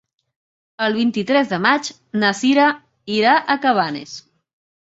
[0.85, 1.89] El vint-i-tres de maig
[2.23, 2.67] na Cira
[3.19, 4.17] irà a Cabanes.